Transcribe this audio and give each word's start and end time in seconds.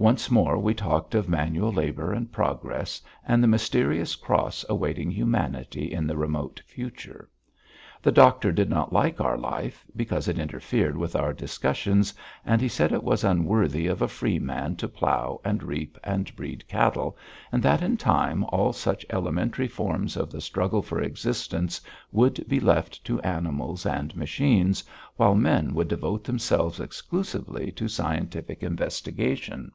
Once 0.00 0.30
more 0.30 0.56
we 0.56 0.72
talked 0.72 1.12
of 1.12 1.28
manual 1.28 1.72
labour 1.72 2.12
and 2.12 2.30
progress, 2.30 3.02
and 3.26 3.42
the 3.42 3.48
mysterious 3.48 4.14
Cross 4.14 4.64
awaiting 4.68 5.10
humanity 5.10 5.90
in 5.92 6.06
the 6.06 6.16
remote 6.16 6.62
future. 6.66 7.28
The 8.00 8.12
doctor 8.12 8.52
did 8.52 8.70
not 8.70 8.92
like 8.92 9.20
our 9.20 9.36
life, 9.36 9.84
because 9.96 10.28
it 10.28 10.38
interfered 10.38 10.96
with 10.96 11.16
our 11.16 11.32
discussions 11.32 12.14
and 12.46 12.60
he 12.60 12.68
said 12.68 12.92
it 12.92 13.02
was 13.02 13.24
unworthy 13.24 13.88
of 13.88 14.00
a 14.00 14.06
free 14.06 14.38
man 14.38 14.76
to 14.76 14.86
plough, 14.86 15.40
and 15.44 15.64
reap, 15.64 15.98
and 16.04 16.32
breed 16.36 16.68
cattle, 16.68 17.16
and 17.50 17.60
that 17.64 17.82
in 17.82 17.96
time 17.96 18.44
all 18.50 18.72
such 18.72 19.04
elementary 19.10 19.66
forms 19.66 20.16
of 20.16 20.30
the 20.30 20.40
struggle 20.40 20.80
for 20.80 21.00
existence 21.02 21.80
would 22.12 22.46
be 22.46 22.60
left 22.60 23.02
to 23.04 23.20
animals 23.22 23.84
and 23.84 24.14
machines, 24.14 24.84
while 25.16 25.34
men 25.34 25.74
would 25.74 25.88
devote 25.88 26.22
themselves 26.22 26.78
exclusively 26.78 27.72
to 27.72 27.88
scientific 27.88 28.62
investigation. 28.62 29.72